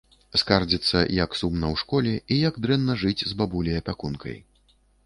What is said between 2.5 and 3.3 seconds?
дрэнна жыць